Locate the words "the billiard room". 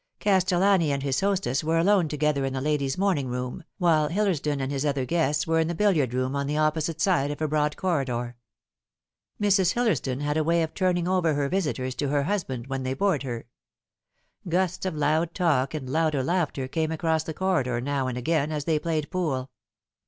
5.67-6.35